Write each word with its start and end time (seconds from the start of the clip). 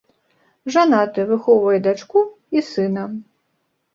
Жанаты, 0.75 1.25
выхоўвае 1.31 1.79
дачку 1.87 2.19
і 2.57 2.63
сына. 2.73 3.03